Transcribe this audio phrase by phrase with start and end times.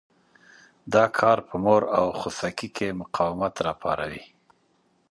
[0.93, 4.23] دا کار په مور او خوسکي کې مقاومت را پاروي.